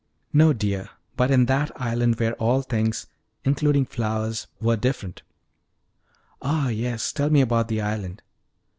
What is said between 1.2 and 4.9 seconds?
in that island where all things, including flowers, were